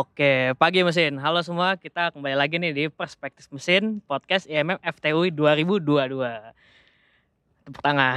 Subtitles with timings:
[0.00, 1.20] Oke, pagi mesin.
[1.20, 5.76] Halo semua, kita kembali lagi nih di Perspektif Mesin Podcast IMM FTUI 2022.
[7.68, 8.16] Tepuk tangan.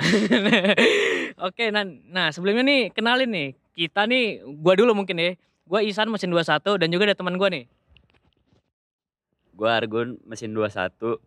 [1.52, 5.36] Oke, nah, nah sebelumnya nih kenalin nih, kita nih gua dulu mungkin ya.
[5.68, 7.68] Gua Isan mesin 21 dan juga ada teman gua nih.
[9.52, 11.20] Gua Argun mesin 21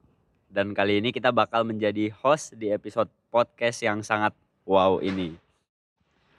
[0.49, 4.33] dan kali ini kita bakal menjadi host di episode podcast yang sangat
[4.65, 5.37] wow ini.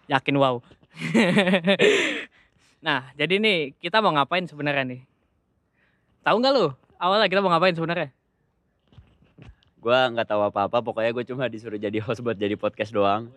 [0.10, 0.58] Yakin wow.
[2.84, 5.02] nah, jadi nih kita mau ngapain sebenarnya nih?
[6.24, 6.68] Tahu nggak lu?
[6.98, 8.10] Awalnya kita mau ngapain sebenarnya?
[9.78, 13.30] Gua nggak tahu apa-apa, pokoknya gue cuma disuruh jadi host buat jadi podcast doang.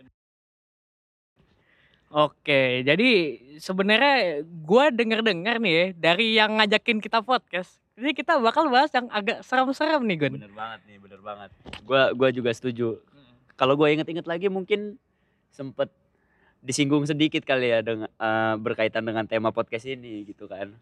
[2.10, 7.78] Oke, jadi sebenarnya gua denger-dengar nih ya dari yang ngajakin kita podcast.
[7.94, 10.34] Jadi kita bakal bahas yang agak serem-serem nih, Gun.
[10.40, 11.50] Bener banget nih, bener banget.
[11.86, 12.98] Gua gua juga setuju.
[13.60, 14.96] Kalau gue inget-inget lagi mungkin
[15.52, 15.92] sempet
[16.60, 20.72] disinggung sedikit kali ya dengan eh, berkaitan dengan tema podcast ini gitu kan.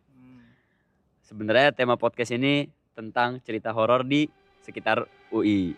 [1.22, 4.26] Sebenarnya tema podcast ini tentang cerita horor di
[4.64, 5.76] sekitar UI.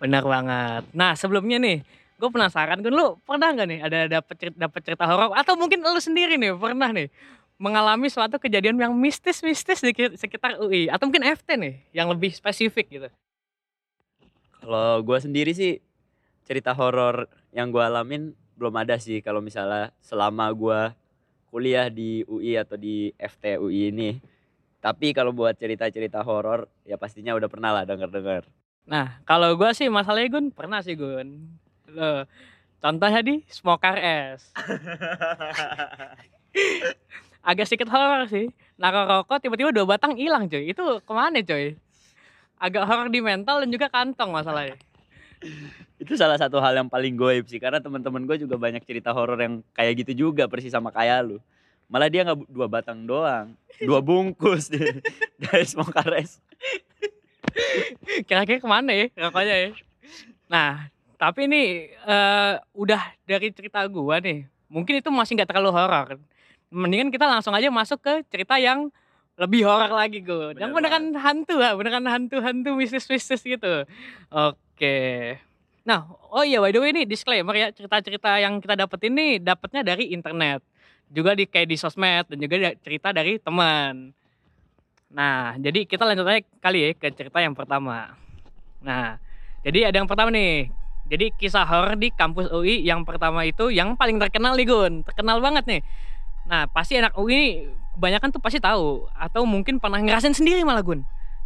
[0.00, 0.82] Benar banget.
[0.94, 1.82] Nah, sebelumnya nih,
[2.18, 5.82] gue penasaran kan lu pernah nggak nih ada dapet cerita, dapet cerita horor atau mungkin
[5.82, 7.10] lu sendiri nih pernah nih
[7.58, 12.34] mengalami suatu kejadian yang mistis-mistis di ki- sekitar UI atau mungkin FT nih yang lebih
[12.34, 13.08] spesifik gitu.
[14.62, 15.78] Kalau gue sendiri sih
[16.46, 20.80] cerita horor yang gue alamin belum ada sih kalau misalnya selama gue
[21.50, 24.18] kuliah di UI atau di FT UI ini.
[24.82, 28.44] Tapi kalau buat cerita-cerita horor ya pastinya udah pernah lah denger-denger.
[28.84, 31.56] Nah, kalau gue sih masalahnya Gun pernah sih Gun.
[31.88, 32.28] Loh,
[32.84, 33.96] contohnya di Smoker
[34.36, 34.52] S.
[37.48, 38.52] Agak sedikit horor sih.
[38.76, 40.68] Naruh rokok tiba-tiba dua batang hilang coy.
[40.68, 41.76] Itu ke mana coy?
[42.60, 44.76] Agak horor di mental dan juga kantong masalahnya.
[46.00, 49.38] Itu salah satu hal yang paling goib sih karena teman-teman gue juga banyak cerita horor
[49.40, 51.38] yang kayak gitu juga persis sama kayak lu.
[51.88, 54.72] Malah dia nggak dua batang doang, dua bungkus.
[55.42, 56.40] Guys mau kares.
[58.26, 59.70] Kira-kira ke mana ya rokoknya ya?
[60.48, 60.70] Nah,
[61.20, 64.48] tapi ini eh, udah dari cerita gua nih.
[64.72, 66.18] Mungkin itu masih nggak terlalu horor.
[66.72, 68.90] Mendingan kita langsung aja masuk ke cerita yang
[69.34, 70.54] lebih horor lagi gue.
[70.58, 73.86] Yang Bener beneran hantu lah, beneran hantu-hantu mistis-mistis gitu.
[74.30, 74.63] Oke.
[75.84, 79.84] Nah, oh iya by the way ini disclaimer ya, cerita-cerita yang kita dapet ini dapetnya
[79.84, 80.64] dari internet.
[81.12, 84.16] Juga di kayak di sosmed dan juga cerita dari teman.
[85.14, 88.16] Nah, jadi kita lanjut aja kali ya ke cerita yang pertama.
[88.82, 89.20] Nah,
[89.62, 90.72] jadi ada yang pertama nih.
[91.04, 95.04] Jadi kisah horor di kampus UI yang pertama itu yang paling terkenal nih Gun.
[95.04, 95.80] Terkenal banget nih.
[96.48, 101.04] Nah, pasti anak UI kebanyakan tuh pasti tahu atau mungkin pernah ngerasain sendiri malah Gun.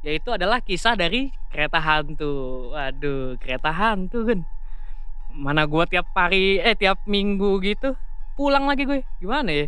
[0.08, 2.72] Yaitu adalah kisah dari kereta hantu.
[2.72, 4.40] Waduh, kereta hantu Gun.
[5.36, 7.92] Mana gua tiap hari eh tiap minggu gitu
[8.38, 9.02] pulang lagi gue.
[9.18, 9.66] Gimana ya?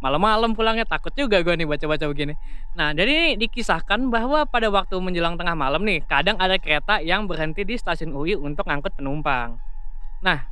[0.00, 2.32] Malam-malam pulangnya takut juga gue nih baca-baca begini.
[2.72, 7.28] Nah, jadi ini dikisahkan bahwa pada waktu menjelang tengah malam nih, kadang ada kereta yang
[7.28, 9.56] berhenti di stasiun UI untuk ngangkut penumpang.
[10.20, 10.48] Nah,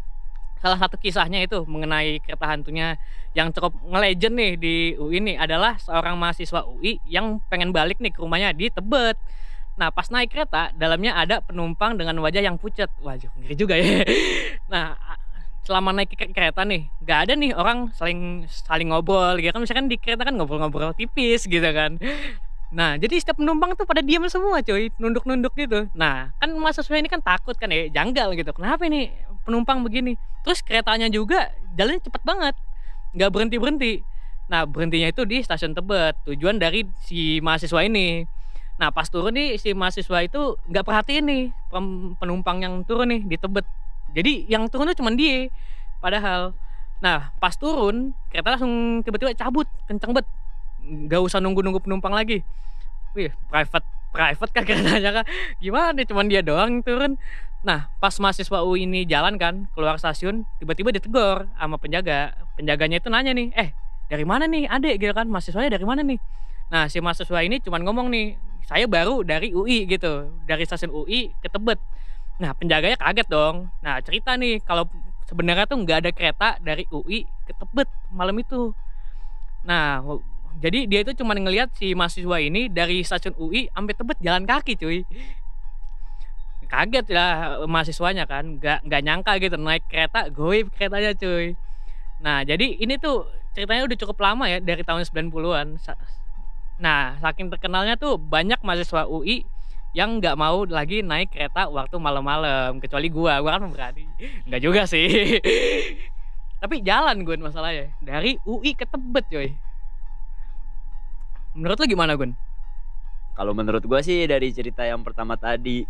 [0.64, 2.96] salah satu kisahnya itu mengenai kereta hantunya
[3.36, 8.08] yang cukup nge-legend nih di UI nih adalah seorang mahasiswa UI yang pengen balik nih
[8.08, 9.20] ke rumahnya di Tebet.
[9.76, 12.88] Nah, pas naik kereta, dalamnya ada penumpang dengan wajah yang pucat.
[13.04, 14.00] Waduh, ngeri juga ya.
[14.72, 14.96] Nah,
[15.68, 19.92] selama naik ke kereta nih, nggak ada nih orang saling saling ngobrol gitu kan misalkan
[19.92, 22.00] di kereta kan ngobrol-ngobrol tipis gitu kan.
[22.72, 25.92] Nah, jadi setiap penumpang tuh pada diam semua cuy, nunduk-nunduk gitu.
[25.92, 28.50] Nah, kan mahasiswa ini kan takut kan ya, janggal gitu.
[28.56, 29.12] Kenapa ini
[29.44, 30.16] penumpang begini?
[30.42, 32.54] Terus keretanya juga jalannya cepet banget,
[33.14, 34.02] nggak berhenti-berhenti.
[34.48, 38.28] Nah, berhentinya itu di stasiun Tebet, tujuan dari si mahasiswa ini.
[38.76, 41.42] Nah, pas turun nih si mahasiswa itu nggak perhatiin nih
[42.20, 43.64] penumpang yang turun nih di Tebet.
[44.12, 45.48] Jadi yang turun tuh cuma dia.
[46.02, 46.52] Padahal,
[47.00, 50.28] nah pas turun kereta langsung tiba-tiba cabut, kenceng banget.
[50.84, 52.44] Nggak usah nunggu-nunggu penumpang lagi.
[53.16, 55.24] Wih, private private kan keretanya kan.
[55.58, 57.16] Gimana cuman dia doang turun.
[57.64, 62.36] Nah, pas mahasiswa UI ini jalan kan keluar stasiun, tiba-tiba ditegur sama penjaga.
[62.60, 63.72] Penjaganya itu nanya nih, "Eh,
[64.08, 66.20] dari mana nih adek gitu kan mahasiswanya dari mana nih?
[66.68, 70.28] Nah si mahasiswa ini cuman ngomong nih saya baru dari UI gitu.
[70.44, 71.80] Dari stasiun UI ke Tebet.
[72.40, 73.72] Nah penjaganya kaget dong.
[73.80, 74.88] Nah cerita nih kalau
[75.24, 78.76] sebenarnya tuh nggak ada kereta dari UI ke Tebet malam itu.
[79.64, 80.04] Nah
[80.60, 84.76] jadi dia itu cuman ngelihat si mahasiswa ini dari stasiun UI sampai Tebet jalan kaki
[84.76, 85.02] cuy
[86.74, 91.54] kaget lah mahasiswanya kan nggak nggak nyangka gitu naik kereta goib keretanya cuy
[92.24, 95.76] Nah, jadi ini tuh ceritanya udah cukup lama ya dari tahun 90-an.
[95.76, 95.98] Sa-
[96.74, 99.46] Nah, saking terkenalnya tuh banyak mahasiswa UI
[99.94, 103.38] yang nggak mau lagi naik kereta waktu malam-malam kecuali gua.
[103.38, 104.08] Gua kan berani.
[104.50, 105.38] Nggak juga sih.
[106.64, 109.48] Tapi jalan gue masalahnya dari UI ke Tebet, coy.
[111.54, 112.32] Menurut lu gimana Gun?
[113.38, 115.86] Kalau menurut gua sih dari cerita yang pertama tadi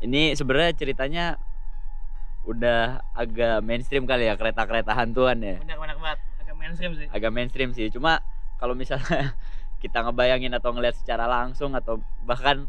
[0.00, 1.24] ini sebenarnya ceritanya
[2.48, 5.60] udah agak mainstream kali ya kereta-kereta hantuan ya.
[5.60, 7.06] Benar benar banget, agak mainstream sih.
[7.12, 7.86] Agak mainstream sih.
[7.92, 8.24] Cuma
[8.56, 9.36] kalau misalnya
[9.82, 12.64] kita ngebayangin atau ngeliat secara langsung atau bahkan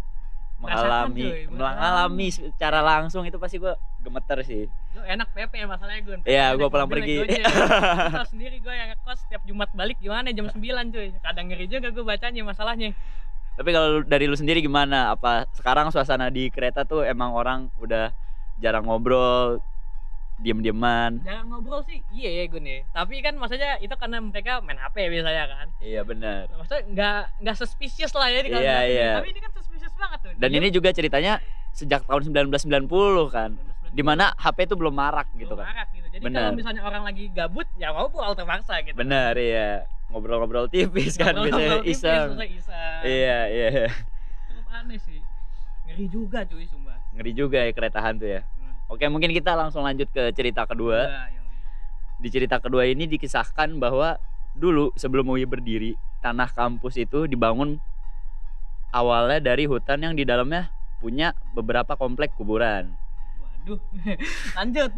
[0.61, 3.73] mengalami cuy, mengalami secara langsung itu pasti gua
[4.05, 4.69] gemeter sih.
[4.93, 6.19] Lu enak PP ya masalahnya Gun.
[6.21, 7.17] Iya, gua pulang pergi.
[7.17, 10.61] tahu sendiri gue yang ngekos setiap Jumat balik gimana jam 9
[10.93, 11.17] cuy.
[11.17, 12.93] Kadang ngeri juga gue bacanya masalahnya.
[13.61, 15.13] Tapi kalau dari lu sendiri gimana?
[15.13, 18.09] Apa sekarang suasana di kereta tuh emang orang udah
[18.57, 19.61] jarang ngobrol,
[20.41, 21.21] diem-dieman?
[21.21, 22.01] Jangan ngobrol sih.
[22.09, 22.81] Iya ya Gun ya.
[22.89, 25.67] Tapi kan maksudnya itu karena mereka main HP biasanya kan.
[25.77, 26.49] Iya benar.
[26.57, 29.11] Maksudnya nggak nggak suspicious lah ya di kalau Iya, iya.
[29.21, 30.33] Tapi ini kan suspicious banget tuh.
[30.41, 31.37] Dan ini juga ceritanya
[31.77, 32.89] sejak tahun 1990
[33.29, 33.53] kan.
[33.93, 33.93] 1990.
[33.93, 35.69] Di mana HP itu belum marak gitu Belum kan.
[35.69, 36.07] marak gitu.
[36.09, 36.49] Jadi Bener.
[36.49, 38.97] kalau misalnya orang lagi gabut ya ngobrol terpaksa gitu.
[38.97, 39.85] Benar iya.
[40.11, 42.29] Ngobrol-ngobrol tipis kan Ngobrol-ngobrol biasanya tipis, iseng.
[43.01, 43.87] Iya, iya.
[44.51, 45.19] Cukup aneh sih.
[45.87, 46.97] Ngeri juga cuy sumpah.
[47.15, 48.43] Ngeri juga ya kereta hantu ya.
[48.43, 48.91] Hmm.
[48.91, 51.07] Oke, mungkin kita langsung lanjut ke cerita kedua.
[51.07, 51.41] Iya, iya.
[52.21, 54.19] Di cerita kedua ini dikisahkan bahwa
[54.53, 57.81] dulu sebelum UI berdiri, tanah kampus itu dibangun
[58.93, 60.69] awalnya dari hutan yang di dalamnya
[61.01, 62.93] punya beberapa komplek kuburan.
[63.61, 63.79] Waduh.
[64.57, 64.91] Lanjut.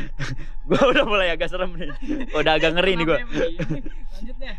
[0.68, 1.88] Gua udah mulai agak serem nih.
[2.36, 3.18] Udah agak ngeri nih gua.
[3.24, 4.56] Lanjut deh.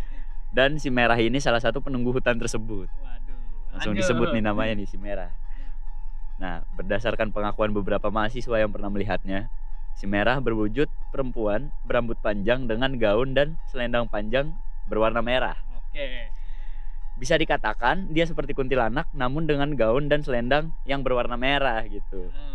[0.49, 2.89] Dan si Merah ini salah satu penunggu hutan tersebut.
[2.89, 3.37] Waduh.
[3.77, 4.01] Langsung lanjut.
[4.01, 5.29] disebut nih namanya nih si Merah.
[6.35, 9.47] Nah, berdasarkan pengakuan beberapa mahasiswa yang pernah melihatnya,
[9.95, 14.51] si Merah berwujud perempuan berambut panjang dengan gaun dan selendang panjang
[14.89, 15.55] berwarna merah.
[15.79, 16.33] Oke.
[17.15, 22.27] Bisa dikatakan dia seperti kuntilanak namun dengan gaun dan selendang yang berwarna merah gitu.
[22.27, 22.54] Hmm.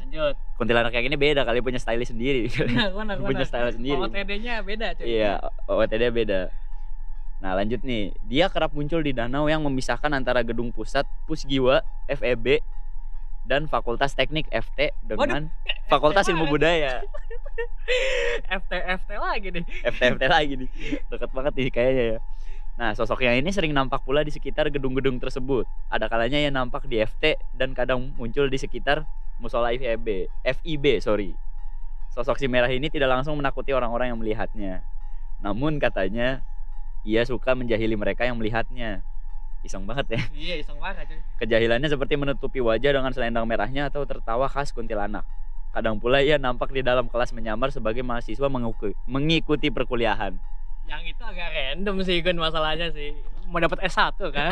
[0.00, 0.34] Lanjut.
[0.56, 2.48] Kuntilanak kayak gini beda kali punya style sendiri.
[2.96, 4.00] Mana, punya style sendiri.
[4.00, 5.04] OTD-nya beda cuy.
[5.06, 6.40] Iya, OOTD beda.
[7.40, 12.60] Nah lanjut nih, dia kerap muncul di danau yang memisahkan antara gedung pusat Pusgiwa FEB
[13.48, 15.48] dan Fakultas Teknik FT dengan
[15.88, 17.00] Fakultas Ilmu Budaya
[18.60, 19.64] FT FT lagi nih.
[19.88, 20.68] FT FT lagi nih,
[21.08, 22.18] deket banget nih kayaknya ya.
[22.76, 25.64] Nah sosoknya ini sering nampak pula di sekitar gedung-gedung tersebut.
[25.88, 29.04] Ada kalanya ia nampak di FT dan kadang muncul di sekitar
[29.40, 31.32] musola FIB, FIB sorry.
[32.12, 34.84] Sosok si merah ini tidak langsung menakuti orang-orang yang melihatnya.
[35.40, 36.44] Namun katanya
[37.02, 39.00] ia suka menjahili mereka yang melihatnya.
[39.60, 40.20] Iseng banget ya.
[40.48, 41.20] Iya, iseng banget cuy.
[41.44, 45.24] Kejahilannya seperti menutupi wajah dengan selendang merahnya atau tertawa khas kuntilanak.
[45.70, 48.48] Kadang pula ia nampak di dalam kelas menyamar sebagai mahasiswa
[49.06, 50.34] mengikuti perkuliahan.
[50.90, 53.14] Yang itu agak random sih Gun masalahnya sih.
[53.46, 54.50] Mau dapat S1 kan.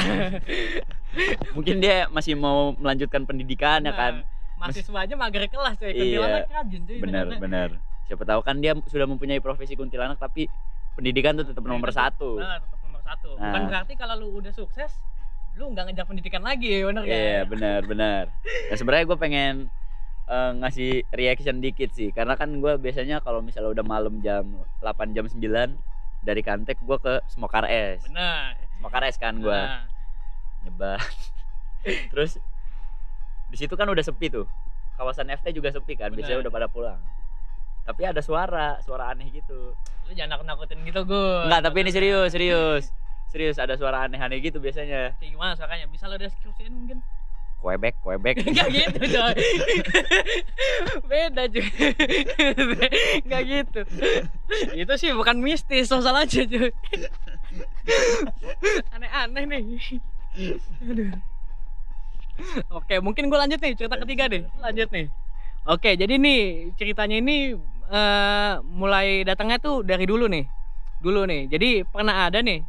[1.59, 4.23] Mungkin dia masih mau melanjutkan pendidikannya kan.
[4.59, 5.89] Nah, mahasiswanya mager kelas cuy.
[5.89, 6.19] Iya.
[6.19, 6.99] Kuntilanak rajin cuy.
[6.99, 7.69] Benar, benar.
[8.05, 10.51] Siapa tahu kan dia sudah mempunyai profesi kuntilanak tapi
[10.93, 12.37] pendidikan tuh tetap nomor satu.
[12.37, 13.39] Nah, tetap nomor satu.
[13.39, 13.69] Bukan Nah.
[13.71, 14.91] berarti kalau lu udah sukses,
[15.55, 17.15] lu nggak ngejar pendidikan lagi, bener kan?
[17.15, 18.23] Iya, benar, benar.
[18.43, 19.55] Nah, sebenarnya gue pengen
[20.27, 24.45] eh, ngasih reaction dikit sih karena kan gue biasanya kalau misalnya udah malam jam
[24.79, 25.41] 8 jam 9
[26.21, 28.05] dari Kantek gue ke Smokar S.
[28.05, 28.53] Benar.
[28.77, 29.89] Smokar S kan gue Nah,
[30.67, 31.01] nyebar.
[32.13, 32.37] Terus
[33.49, 34.45] di situ kan udah sepi tuh.
[35.01, 36.51] Kawasan FT juga sepi kan, biasanya Benar.
[36.51, 37.01] udah pada pulang.
[37.89, 39.73] Tapi ada suara, suara aneh gitu.
[40.09, 41.49] lu jangan nakut-nakutin gitu, Gun.
[41.49, 42.85] Enggak, tapi ini serius, serius.
[43.29, 45.17] Serius ada suara aneh-aneh gitu biasanya.
[45.21, 45.85] Kayak gimana suaranya?
[45.89, 46.99] Bisa lo deskripsiin mungkin?
[47.59, 48.37] Quebec, Quebec.
[48.49, 49.35] Enggak gitu, coy.
[51.11, 51.67] Beda, cuy.
[53.27, 53.81] Enggak gitu.
[54.73, 56.71] Itu sih bukan mistis, sosial aja, cuy.
[58.97, 60.01] Aneh-aneh nih.
[60.89, 61.13] Aduh.
[62.71, 64.43] Oke, mungkin gue lanjut nih cerita ketiga deh.
[64.63, 65.07] Lanjut nih.
[65.69, 67.59] Oke, jadi nih ceritanya ini
[67.91, 70.45] eh, mulai datangnya tuh dari dulu nih.
[71.03, 71.51] Dulu nih.
[71.51, 72.63] Jadi pernah ada nih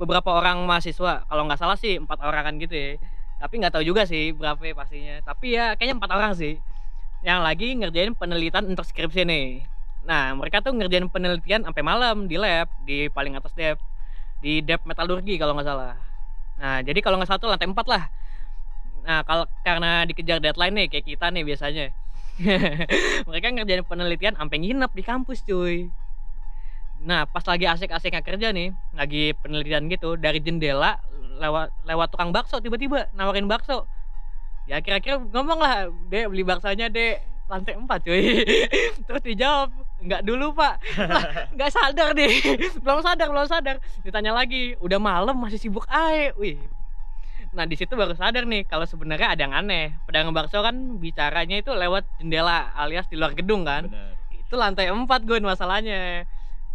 [0.00, 2.90] beberapa orang mahasiswa, kalau nggak salah sih empat orang kan gitu ya.
[3.38, 5.14] Tapi nggak tahu juga sih berapa ya pastinya.
[5.22, 6.58] Tapi ya kayaknya empat orang sih
[7.22, 9.46] yang lagi ngerjain penelitian untuk skripsi nih.
[10.02, 13.78] Nah, mereka tuh ngerjain penelitian sampai malam di lab, di paling atas lab,
[14.42, 15.94] di lab metalurgi kalau nggak salah.
[16.58, 18.04] Nah, jadi kalau nggak salah tuh lantai 4 lah.
[19.02, 21.86] Nah, kalau karena dikejar deadline nih kayak kita nih biasanya.
[23.28, 25.90] mereka ngerjain penelitian sampai nginep di kampus, cuy.
[27.02, 31.02] Nah, pas lagi asik-asiknya kerja nih, lagi penelitian gitu, dari jendela
[31.42, 33.90] lewat lewat tukang bakso tiba-tiba nawarin bakso.
[34.70, 37.18] Ya kira-kira ngomong lah, Dek beli baksonya, Dek.
[37.50, 38.46] Lantai 4, cuy.
[39.10, 39.68] Terus dijawab,
[40.00, 40.78] "Enggak dulu, Pak."
[41.52, 42.32] Enggak sadar deh.
[42.80, 43.76] belum sadar, belum sadar.
[44.00, 46.56] Ditanya lagi, "Udah malam masih sibuk ae." Wih.
[47.52, 49.92] Nah, di situ baru sadar nih kalau sebenarnya ada yang aneh.
[50.08, 54.16] Pedagang bakso kan bicaranya itu lewat jendela alias di luar gedung kan Benar.
[54.32, 56.24] itu lantai 4 gue masalahnya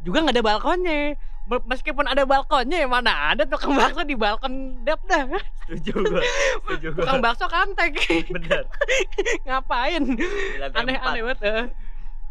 [0.01, 1.17] juga nggak ada balkonnya
[1.47, 5.25] Me- Meskipun ada balkonnya ya mana ada tukang bakso di balkon dap dah.
[5.65, 6.21] setuju gua
[6.93, 7.97] Tukang bakso kantek.
[8.29, 8.65] bener
[9.45, 10.03] Ngapain?
[10.75, 11.25] Aneh-aneh empat.
[11.25, 11.39] banget.
[11.41, 11.63] eh.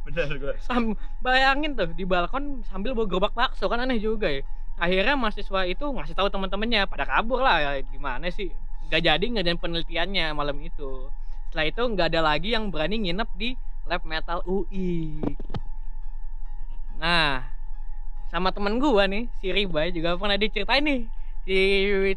[0.07, 4.47] bener gua Sam bayangin tuh di balkon sambil bawa gerobak bakso kan aneh juga ya.
[4.77, 8.53] Akhirnya mahasiswa itu ngasih tahu teman-temannya pada kabur lah ya gimana sih?
[8.93, 11.09] Gak jadi ngadain penelitiannya malam itu.
[11.49, 13.57] Setelah itu nggak ada lagi yang berani nginep di
[13.89, 15.17] lab metal UI.
[17.01, 17.45] Nah,
[18.29, 21.01] sama temen gua nih si Ribai juga pernah diceritain nih
[21.47, 21.57] si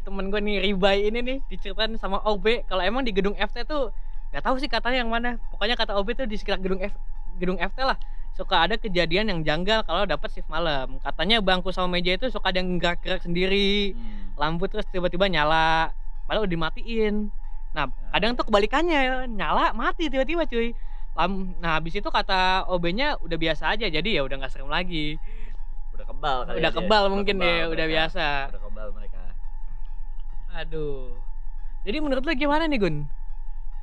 [0.02, 3.94] temen gua nih Ribai ini nih diceritain sama OB kalau emang di gedung FT tuh
[4.34, 6.94] nggak tahu sih katanya yang mana pokoknya kata OB tuh di sekitar gedung F
[7.38, 7.96] gedung FT lah
[8.40, 10.96] suka ada kejadian yang janggal kalau dapat shift malam.
[11.04, 14.32] Katanya bangku sama meja itu suka ada yang gerak-gerak sendiri Hmm.
[14.40, 15.92] lampu terus tiba-tiba nyala
[16.24, 17.28] padahal udah dimatiin.
[17.76, 20.72] Nah kadang tuh kebalikannya nyala mati tiba-tiba cuy.
[21.12, 25.20] Lam, nah habis itu kata OB-nya udah biasa aja jadi ya udah nggak serem lagi.
[25.92, 26.78] Udah kebal kali udah aja.
[26.80, 27.92] kebal mungkin kebal ya udah mereka.
[27.92, 28.26] biasa.
[28.56, 29.22] Udah kebal mereka.
[30.56, 31.12] Aduh.
[31.84, 32.96] Jadi menurut lu gimana nih Gun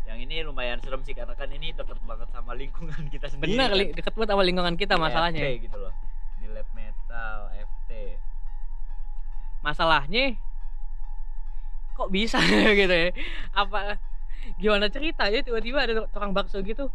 [0.07, 3.53] yang ini lumayan serem sih karena kan ini deket banget sama lingkungan kita sendiri.
[3.53, 3.87] Benar kan.
[3.93, 5.41] deket banget sama lingkungan kita Di masalahnya.
[5.43, 5.93] FT gitu loh.
[6.37, 7.91] Di lab metal FT
[9.59, 10.25] masalahnya
[11.91, 12.37] kok bisa
[12.79, 13.09] gitu ya?
[13.51, 13.97] Apa
[14.55, 16.87] gimana cerita ya tiba-tiba ada tukang bakso gitu?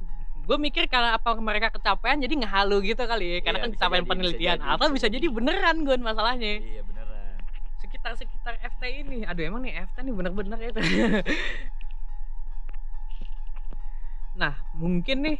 [0.42, 3.38] Gue mikir karena apa mereka kecapean jadi ngehalu gitu kali ya.
[3.42, 4.56] Karena Iya, kan bisa kecapean jadi, bisa penelitian.
[4.58, 5.36] jadi, atau bisa bisa jadi jadi.
[5.36, 6.50] beneran gue masalahnya.
[6.58, 7.34] Iya beneran.
[7.76, 9.18] Sekitar sekitar FT ini.
[9.22, 10.80] Aduh emang nih FT nih bener-bener itu
[14.42, 15.38] nah mungkin nih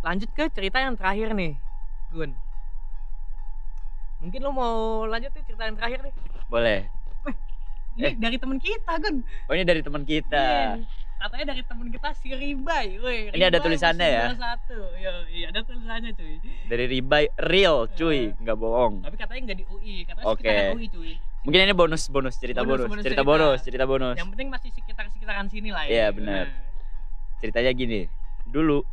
[0.00, 1.52] lanjut ke cerita yang terakhir nih
[2.08, 2.32] Gun
[4.18, 6.14] mungkin lo mau lanjut nih cerita yang terakhir nih
[6.48, 6.80] boleh
[7.92, 8.14] ini Eh.
[8.16, 10.88] dari temen kita Gun oh ini dari teman kita Iya.
[11.20, 12.96] Katanya dari temen kita si Ribai.
[12.96, 14.32] Woi, Ini ada tulisannya ya?
[14.32, 14.88] Satu.
[14.96, 16.40] Iya, iya ada tulisannya cuy.
[16.64, 20.40] dari Ribai real cuy nggak bohong Tapi katanya nggak di UI, katanya Oke.
[20.40, 21.12] sekitaran UI cuy.
[21.44, 23.28] mungkin ini bonus bonus cerita Bonus, bonus, bonus cerita, cerita.
[23.36, 25.92] bonus cerita bonus Yang penting masih sekitar-sekitaran sini lah ya.
[25.92, 26.44] Iya, benar.
[26.48, 26.69] Nah.
[27.40, 28.00] Ceritanya gini
[28.44, 28.84] dulu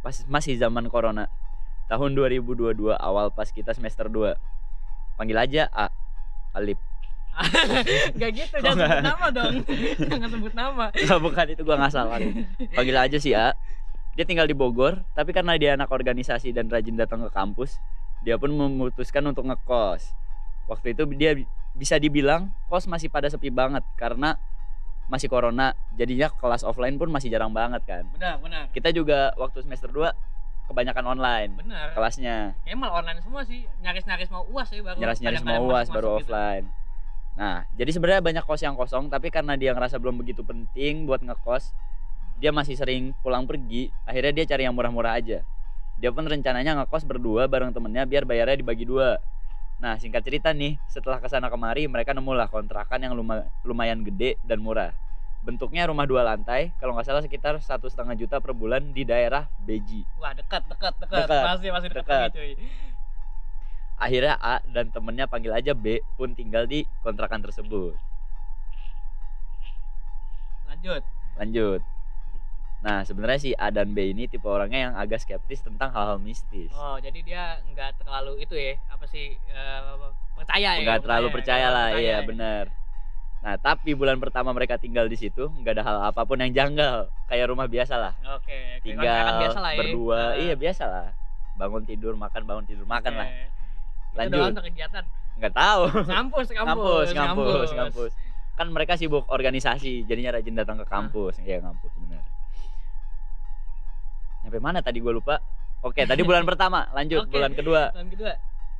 [0.00, 1.26] pas masih zaman corona
[1.86, 2.60] tahun 2022
[2.92, 4.36] awal pas kita semester 2
[5.16, 5.88] panggil aja A
[6.52, 6.78] Alip
[8.14, 9.54] Gak gitu, jangan sebut nama dong.
[9.98, 10.86] jangan sebut nama.
[10.94, 12.22] Nggak, bukan itu gua nggak salah
[12.70, 13.58] panggil aja si A
[14.14, 17.82] dia tinggal di Bogor tapi karena dia anak organisasi dan rajin datang ke kampus
[18.22, 20.14] dia pun memutuskan untuk ngekos
[20.64, 24.38] waktu itu dia bi- bisa dibilang kos masih pada sepi banget karena
[25.04, 28.64] masih corona jadinya kelas offline pun masih jarang banget kan Benar, benar.
[28.72, 30.08] kita juga waktu semester 2
[30.64, 31.92] kebanyakan online Benar.
[31.92, 33.68] kelasnya Kayaknya malah online semua sih.
[33.84, 34.96] Nyaris-nyaris mau UAS ya baru.
[34.96, 36.18] nyaris-nyaris kadang-kadang mau uas baru gitu.
[36.24, 36.64] offline
[37.34, 41.20] nah jadi sebenarnya banyak kos yang kosong tapi karena dia ngerasa belum begitu penting buat
[41.20, 41.74] ngekos
[42.38, 45.42] dia masih sering pulang pergi akhirnya dia cari yang murah-murah aja
[45.98, 49.18] dia pun rencananya ngekos berdua bareng temennya biar bayarnya dibagi dua
[49.74, 54.38] nah singkat cerita nih setelah ke sana kemari mereka nemulah kontrakan yang luma- lumayan gede
[54.46, 54.94] dan murah
[55.44, 59.44] bentuknya rumah dua lantai kalau nggak salah sekitar satu setengah juta per bulan di daerah
[59.60, 61.28] Beji Wah, dekat, dekat, dekat.
[61.28, 62.20] Dekat, Masih masih dekat, dekat.
[62.32, 62.52] lagi, cuy.
[64.00, 67.92] akhirnya A dan temennya panggil aja B pun tinggal di kontrakan tersebut
[70.70, 71.02] Lanjut.
[71.36, 71.80] lanjut
[72.84, 76.68] nah sebenarnya si A dan B ini tipe orangnya yang agak skeptis tentang hal-hal mistis.
[76.76, 79.80] Oh, jadi dia nggak terlalu itu ya, apa sih eh,
[80.36, 80.82] percaya ya?
[80.84, 82.28] nggak terlalu percaya lah percaya iya ya.
[82.28, 82.64] benar.
[83.44, 87.08] Nah tapi bulan pertama mereka tinggal di situ nggak ada hal apa pun yang janggal.
[87.28, 88.12] Kayak rumah biasa lah.
[88.36, 89.78] Oke, kontrakan tinggal biasa lah ya.
[89.80, 90.20] berdua.
[90.20, 91.06] Nah, iya biasa lah.
[91.56, 93.20] Bangun tidur makan bangun tidur makan oke.
[93.20, 93.28] lah.
[93.32, 94.52] Itu Lanjut.
[94.60, 95.04] tuh kegiatan.
[95.34, 95.82] nggak tahu.
[96.14, 98.12] Ngampus, ngampus ngampus, ngampus ngampus.
[98.54, 101.42] kan mereka sibuk organisasi jadinya rajin datang ke kampus.
[101.42, 101.90] Iya ngampus.
[101.98, 102.03] benar
[104.44, 105.40] sampai mana tadi gue lupa
[105.80, 107.32] oke tadi bulan pertama lanjut Oke.
[107.32, 108.32] bulan kedua Tahun kedua.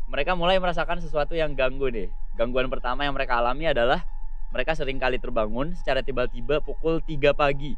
[0.06, 4.04] mereka mulai merasakan sesuatu yang ganggu nih gangguan pertama yang mereka alami adalah
[4.50, 7.74] mereka sering kali terbangun secara tiba-tiba pukul 3 pagi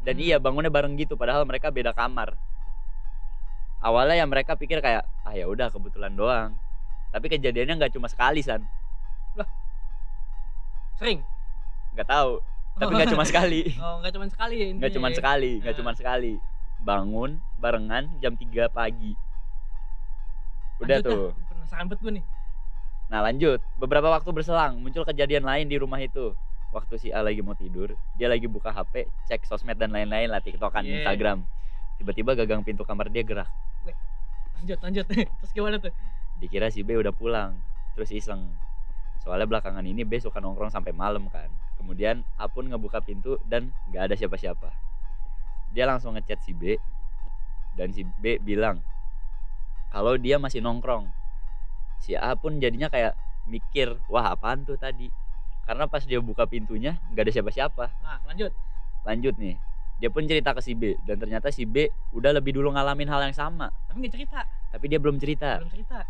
[0.00, 0.24] dan Hmm.
[0.24, 2.34] iya bangunnya bareng gitu padahal mereka beda kamar
[3.80, 6.54] awalnya ya mereka pikir kayak ah ya udah kebetulan doang
[7.10, 8.62] tapi kejadiannya nggak cuma sekali san
[10.94, 11.18] Sering.
[11.92, 12.38] nggak tahu
[12.72, 15.14] tapi nggak cuma sekali Oh, nggak cuma sekali ya nggak intinya cuma ya.
[15.14, 15.78] sekali nggak Nah.
[15.78, 16.32] cuma sekali
[16.82, 19.14] bangun barengan jam 3 pagi.
[20.82, 21.26] Udah Lanjut tuh.
[21.46, 22.24] Penasaran banget gue nih.
[23.12, 23.60] nah lanjut.
[23.78, 26.34] Beberapa waktu berselang muncul kejadian lain di rumah itu.
[26.72, 30.40] Waktu si A lagi mau tidur dia lagi buka HP cek sosmed dan lain-lain lah
[30.40, 31.04] tiktokan Yeah.
[31.04, 31.44] Instagram.
[32.00, 33.46] Tiba-tiba gagang pintu kamar dia gerak.
[34.58, 35.06] Lanjut, lanjut.
[35.40, 35.92] Terus gimana tuh?
[36.42, 37.54] dikira si B udah pulang
[37.94, 38.50] terus iseng.
[39.22, 41.46] Soalnya belakangan ini B suka nongkrong sampai malam kan.
[41.78, 44.91] Kemudian A pun ngebuka pintu dan nggak ada siapa-siapa
[45.72, 46.76] dia langsung ngechat si B
[47.74, 48.84] dan si B bilang
[49.92, 51.04] kalau dia masih nongkrong.
[52.00, 53.12] Si A pun jadinya kayak
[53.44, 55.12] mikir wah apaan tuh tadi?
[55.68, 57.84] Karena pas dia buka pintunya nggak ada siapa-siapa.
[58.00, 58.52] Nah, lanjut.
[59.04, 59.60] lanjut nih.
[60.00, 63.20] Dia pun cerita ke si B dan ternyata si B udah lebih dulu ngalamin hal
[63.28, 63.68] yang sama.
[63.86, 64.40] Tapi nggak cerita,
[64.72, 65.60] tapi dia belum cerita.
[65.60, 66.00] Belum cerita.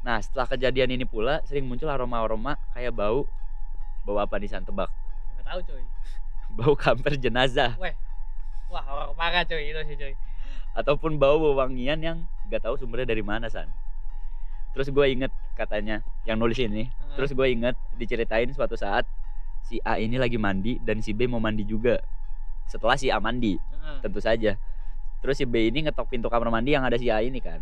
[0.00, 3.24] nah setelah kejadian ini pula sering muncul aroma-aroma kayak bau.
[4.04, 4.68] Bau apa nih San?
[4.68, 4.92] Tebak.
[5.36, 5.84] Nggak tahu coy.
[6.60, 7.78] bau kamper jenazah
[8.70, 10.14] Wah, horor parah coy itu sih coy.
[10.70, 13.66] ataupun bau wangian yang nggak tahu sumbernya dari mana san
[14.70, 17.14] terus gue inget katanya yang nulis ini Heeh.
[17.18, 19.02] terus gue inget diceritain suatu saat
[19.60, 21.98] si A ini lagi mandi dan si B mau mandi juga
[22.64, 23.98] setelah si A mandi Heeh.
[24.00, 24.54] tentu saja
[25.18, 27.58] terus si B ini ngetok pintu kamar mandi yang ada si A ini kan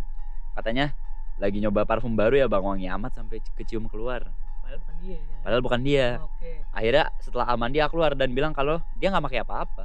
[0.52, 0.92] katanya
[1.40, 4.28] lagi nyoba parfum baru ya bang wangi amat sampai kecium keluar
[4.60, 5.16] Padahal bukan dia.
[5.16, 6.50] yang- padahal bukan dia Oke.
[6.76, 9.84] akhirnya setelah A mandi A keluar dan bilang kalau dia nggak pakai apa-apa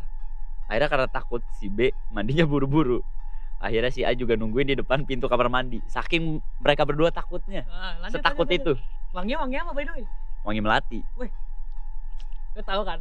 [0.67, 3.03] akhirnya karena takut si B mandinya buru-buru.
[3.63, 5.79] Akhirnya si A juga nungguin di depan pintu kamar mandi.
[5.87, 7.63] Saking mereka berdua takutnya.
[7.71, 8.73] Ah, lanjut, setakut lanjut, itu.
[9.15, 10.05] Wangi wangi apa by the way?
[10.43, 10.99] wangi melati.
[12.53, 12.99] Lo tahu kan?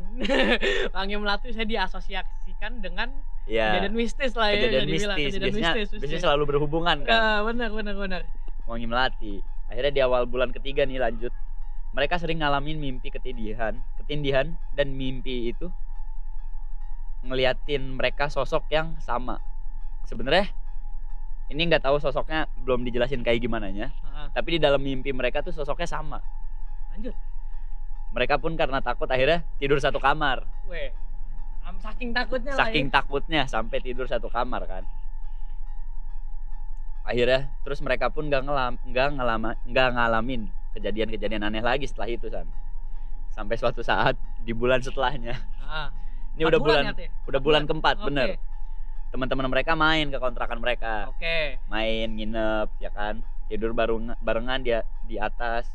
[0.96, 3.10] wangi melati saya diasosiasikan dengan
[3.44, 4.56] ya kejadian mistis lah ya.
[4.62, 5.28] kejadian mistis.
[5.34, 7.18] Kejadian biasanya mistis, biasanya selalu berhubungan kan?
[7.18, 8.22] Ah, benar benar benar.
[8.70, 9.34] wangi melati.
[9.66, 11.34] Akhirnya di awal bulan ketiga nih lanjut.
[11.92, 15.68] Mereka sering ngalamin mimpi ketindihan ketindihan dan mimpi itu
[17.22, 19.38] ngeliatin mereka sosok yang sama
[20.04, 20.50] sebenarnya
[21.50, 23.94] ini nggak tahu sosoknya belum dijelasin kayak gimana nya
[24.34, 26.18] tapi di dalam mimpi mereka tuh sosoknya sama
[26.92, 27.14] Lanjut.
[28.12, 30.90] mereka pun karena takut akhirnya tidur satu kamar Weh.
[31.80, 32.96] Saking takutnya saking lah ya.
[33.00, 34.84] takutnya sampai tidur satu kamar kan
[37.02, 40.42] akhirnya terus mereka pun nggak ngelam nggak ngelama nggak ngalamin
[40.78, 42.46] kejadian-kejadian aneh lagi setelah itu san
[43.34, 45.34] sampai suatu saat di bulan setelahnya
[45.72, 45.88] Ah.
[46.32, 47.08] Ini udah bulan, ya, Teh?
[47.24, 48.06] udah bulan keempat Oke.
[48.08, 48.28] bener
[49.08, 51.60] teman-teman mereka main ke kontrakan mereka Oke.
[51.68, 55.68] main nginep ya kan tidur bareng barengan dia di atas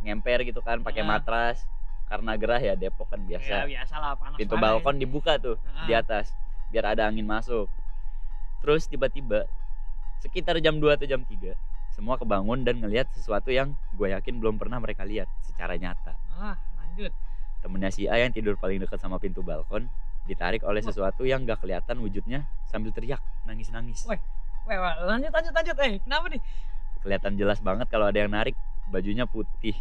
[0.00, 1.08] ngemper gitu kan pakai Ah.
[1.08, 1.66] matras
[2.06, 5.92] karena gerah ya Depok kan Ya biasa biasa lah panas pintu balkon dibuka tuh di
[5.92, 6.30] atas
[6.68, 7.66] biar ada angin masuk
[8.60, 9.50] terus tiba-tiba
[10.20, 11.58] sekitar jam 2 atau jam 3
[11.90, 16.54] semua kebangun dan ngelihat sesuatu yang gue yakin belum pernah mereka lihat secara nyata Ah,
[16.78, 17.10] lanjut.
[17.62, 19.86] Temennya si A yang tidur paling dekat sama pintu balkon
[20.22, 24.18] ditarik oleh sesuatu yang gak kelihatan wujudnya sambil teriak nangis-nangis Weh.
[24.62, 25.76] Weh, weh, lanjut lanjut lanjut.
[25.80, 26.42] Eh, kenapa nih?
[27.02, 28.54] kelihatan jelas banget kalau ada yang narik
[28.86, 29.74] bajunya putih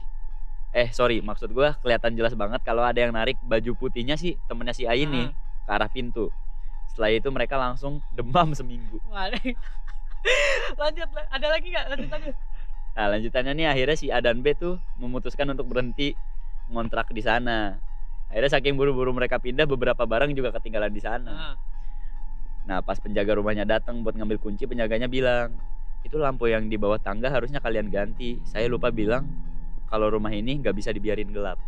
[0.74, 4.74] eh sorry maksud gue kelihatan jelas banget kalau ada yang narik baju putihnya sih temennya
[4.74, 5.34] si A ini Ah.
[5.62, 6.34] ke arah pintu
[6.90, 9.30] setelah itu mereka langsung demam seminggu Wah,
[10.82, 12.36] lanjut ada lagi nggak lanjut lanjut
[12.92, 16.12] Nah lanjutannya nih akhirnya si A dan B tuh memutuskan untuk berhenti
[16.72, 17.76] ngontrak di sana.
[18.28, 21.32] Akhirnya saking buru-buru mereka pindah beberapa barang juga ketinggalan di sana.
[21.32, 21.56] Ah,
[22.62, 25.52] Nah pas penjaga rumahnya datang buat ngambil kunci penjaganya bilang
[26.02, 28.40] itu lampu yang di bawah tangga harusnya kalian ganti.
[28.44, 29.28] Saya lupa bilang
[29.86, 31.60] kalau rumah ini nggak bisa dibiarin gelap.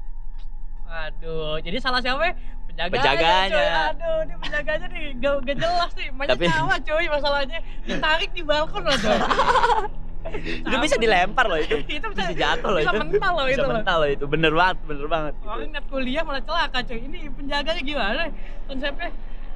[0.86, 2.34] aduh jadi salah siapa ya?
[2.68, 3.50] penjaganya Penjaganya.
[3.50, 3.68] coy.
[3.90, 8.42] aduh ini penjaganya nih gak, gak jelas nih banyak Tapi- nyawa coy masalahnya ditarik di
[8.42, 8.94] balkon loh
[10.34, 11.76] Itu bisa dilempar loh itu.
[11.98, 13.02] itu bisa, Bisa jatuh loh bisa itu.
[13.02, 14.26] mental loh Bisa itu mental loh itu.
[14.26, 15.34] Bener banget, bener banget.
[15.36, 15.48] gitu.
[15.48, 18.24] orang niat kuliah malah celaka coy ini penjaganya gimana
[18.64, 19.10] konsepnya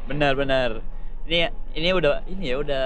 [0.06, 0.70] Bener bener.
[1.24, 1.38] Ini
[1.74, 2.84] ini udah ini ya udah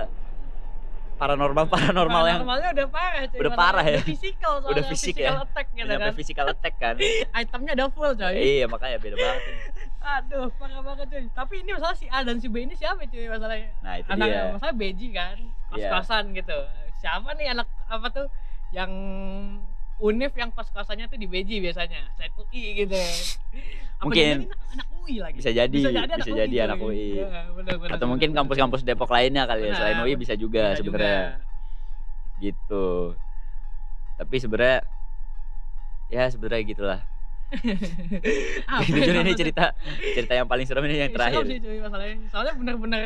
[1.15, 3.93] paranormal paranormal yang normalnya udah parah coy udah parah ya.
[3.95, 5.21] udah physical soalnya Udah fisik ya.
[5.21, 6.95] physical attack gitu kan physical attack kan.
[7.41, 9.41] itemnya udah full coy iya makanya beda banget.
[9.43, 9.55] ini.
[10.01, 13.25] aduh parah banget coy tapi ini masalah si A dan si B ini siapa cuy
[13.27, 14.41] masalahnya Nah itu anak dia.
[14.49, 15.37] masalah beji kan
[15.71, 15.87] Iya.
[15.93, 16.57] kos-kosan gitu
[17.01, 18.27] siapa nih anak apa tuh
[18.69, 18.91] yang
[20.01, 22.09] Unif yang kos-kosannya tuh di Beji biasanya?
[22.17, 22.97] Selain UI gitu.
[24.01, 24.49] Apa Mungkin.
[24.49, 25.37] anak UI lagi?
[25.37, 26.65] Bisa jadi, anak bisa jadi coy.
[26.65, 27.05] anak UI.
[27.21, 31.37] Iya, bener, bener, atau mungkin kampus-kampus Depok lainnya kali ya selain UI bisa juga sebenarnya.
[32.41, 33.13] gitu.
[34.17, 34.81] Tapi sebenarnya
[36.09, 36.99] ya sebenarnya gitulah.
[38.89, 39.75] Jujur ya ini cerita
[40.17, 41.43] cerita yang paling serem ini yang Serem terakhir.
[41.45, 42.15] sih cuy masalahnya.
[42.33, 43.03] Soalnya bener-bener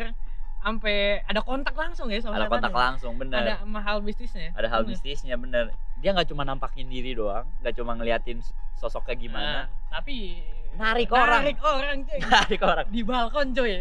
[0.66, 2.86] sampai ada kontak langsung ya sama ada kontak setannya.
[2.90, 3.38] langsung bener.
[3.38, 4.50] Ada ada, hal bisnisnya?
[4.50, 4.90] Hal Bener.
[4.90, 5.64] bisnisnya bener.
[6.02, 8.42] Dia nggak cuma nampakin diri doang nggak cuma ngeliatin
[8.74, 9.46] sosoknya gimana.
[9.46, 10.42] Nah, tapi
[10.74, 11.46] Narik orang.
[11.46, 12.18] narik orang cuy.
[12.34, 12.86] Narik orang.
[12.90, 13.72] Di balkon cuy.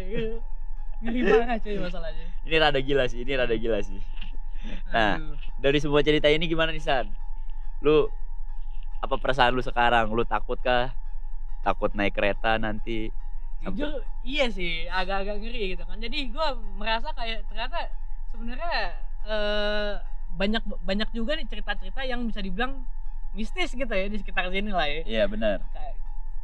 [1.02, 2.26] Ngeri banget cuy masalahnya.
[2.46, 4.00] Ini rada gila sih ini rada gila sih.
[4.94, 5.18] Nah.
[5.18, 5.36] Aduh.
[5.58, 7.10] dari semua cerita ini gimana nih San?
[7.82, 8.06] Lu
[9.02, 10.14] apa perasaan lu sekarang?
[10.14, 10.94] Lu takut kah?
[11.66, 13.10] Takut naik kereta nanti
[13.64, 15.98] jujur iya sih agak-agak ngeri gitu kan.
[15.98, 17.90] Jadi gua merasa kayak ternyata
[18.32, 18.76] sebenarnya
[19.26, 19.92] eh,
[20.36, 22.84] banyak banyak juga nih cerita-cerita yang bisa dibilang
[23.32, 25.02] mistis gitu ya di sekitar sini lah ya.
[25.04, 25.64] Iya benar.
[25.72, 25.94] Kayak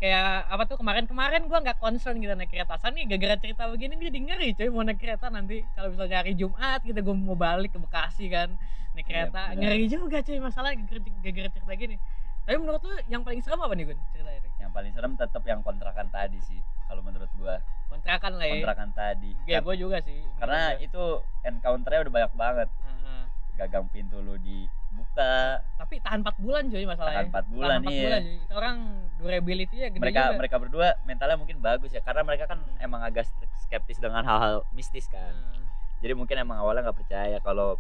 [0.02, 2.74] kayak apa tuh kemarin-kemarin gua nggak concern gitu naik kereta.
[2.82, 5.62] San nih gara-gara cerita begini gue jadi ngeri coy mau naik kereta nanti.
[5.78, 8.50] Kalau misalnya hari Jumat gitu gue mau balik ke Bekasi kan
[8.98, 9.42] naik Iya, kereta.
[9.54, 9.60] benar.
[9.62, 11.96] ngeri juga coy masalah gara-gara cerita gini.
[12.42, 14.40] Tapi menurut lu yang paling serem apa nih Gun ceritanya?
[14.42, 17.60] nih yang paling serem tetap yang kontrakan tadi sih kalau menurut gua.
[17.92, 18.64] Kontrakan lah ya?
[18.64, 19.32] Kontrakan tadi.
[19.44, 20.24] Ya gue juga sih.
[20.40, 21.04] Karena menurut itu
[21.44, 22.70] encounternya udah banyak banget.
[22.72, 22.88] Gua.
[22.88, 23.24] Heeh.
[23.60, 25.60] gagang pintu lu dibuka.
[25.76, 27.28] Tapi tahan 4 bulan coy masalahnya.
[27.28, 28.00] Tahan 4 bulan tahan 4 iya.
[28.08, 28.36] bulan cuy.
[28.40, 28.78] itu orang
[29.20, 30.40] durability-nya gede mereka juga.
[30.40, 33.28] mereka berdua mentalnya mungkin bagus ya karena mereka kan emang agak
[33.68, 35.36] skeptis dengan hal-hal mistis kan.
[35.36, 35.68] Heeh.
[36.00, 37.76] jadi mungkin emang awalnya nggak percaya kalau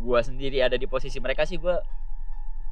[0.00, 1.82] gua sendiri ada di posisi mereka sih gua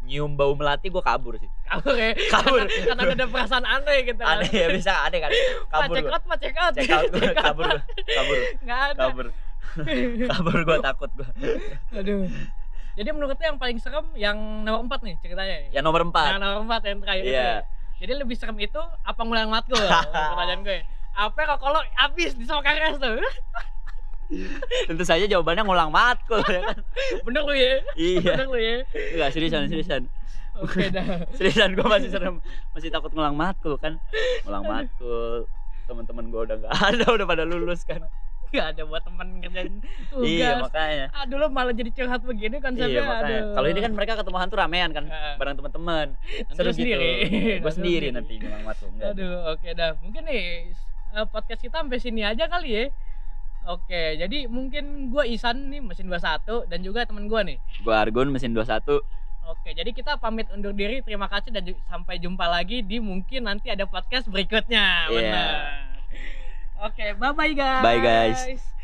[0.00, 2.64] nyium bau melati gua kabur sih kabur ya Kabur.
[2.64, 5.30] karena, karena ada perasaan aneh gitu kan aneh ya bisa aneh kan
[5.68, 7.04] kabur check gua out, check out.
[7.12, 7.68] gua, kabur
[8.08, 8.94] kabur Nggak ada.
[8.98, 9.26] kabur
[10.32, 11.28] kabur gua takut gua
[11.94, 12.26] Aduh.
[12.90, 14.36] Jadi menurut yang paling serem yang
[14.66, 15.56] nomor 4 nih ceritanya.
[15.70, 17.32] yang nomor Yang empat nomor 4 yang terakhir itu.
[17.32, 17.46] Iya.
[17.46, 17.58] ya.
[18.02, 19.78] Jadi lebih serem itu apa ngulang matkul?
[20.34, 20.78] Pertanyaan gue.
[21.14, 23.22] Apa kalau kalau habis di Sokares tuh?
[24.88, 26.78] tentu saja jawabannya ngulang matkul ya kan
[27.26, 27.74] Bener lu ya?
[27.94, 28.76] iya Bener lu ya?
[29.14, 30.02] enggak seriusan seriusan
[30.56, 31.24] Oke dah.
[31.38, 32.38] seriusan gua masih serem
[32.70, 33.98] masih takut ngulang matkul kan
[34.42, 35.46] ngulang matkul
[35.84, 38.02] teman-teman gua udah nggak ada udah pada lulus kan
[38.50, 39.78] Gak ada buat temen ngerjain
[40.10, 40.26] tugas.
[40.26, 42.90] iya makanya Aduh lu malah jadi curhat begini konsepnya.
[42.90, 43.54] iya makanya aduh.
[43.54, 45.34] kalau ini kan mereka ketemu hantu ramean kan Heeh.
[45.38, 46.06] bareng teman-teman
[46.50, 47.10] seru lu sendiri.
[47.22, 49.94] gitu gue sendiri nanti ngulang matkul Aduh, oke dah.
[49.96, 50.42] Mungkin nih
[51.14, 52.84] eh, podcast kita sampai sini aja kali ya.
[53.70, 57.54] Oke, jadi mungkin gua Isan nih mesin 21 dan juga temen gua nih.
[57.86, 58.98] gua Argun mesin 21
[59.50, 61.02] Oke, jadi kita pamit undur diri.
[61.02, 65.10] Terima kasih dan sampai jumpa lagi di mungkin nanti ada podcast berikutnya.
[65.10, 65.18] Iya.
[65.18, 65.54] Benar.
[66.86, 67.82] Oke, bye bye guys.
[67.82, 68.79] Bye, guys.